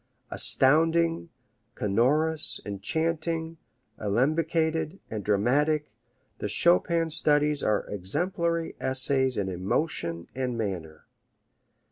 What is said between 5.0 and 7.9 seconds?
and dramatic, the Chopin studies are